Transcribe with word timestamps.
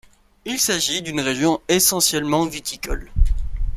Il 0.45 0.57
s'agit 0.59 1.03
d'une 1.03 1.19
région 1.21 1.61
essentiellement 1.69 2.47
viticole. 2.47 3.11